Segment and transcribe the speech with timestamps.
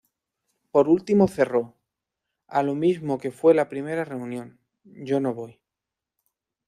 [0.71, 1.75] Por último cerró:
[2.47, 5.61] “A lo mismo que fue la primera reunión, yo no voy.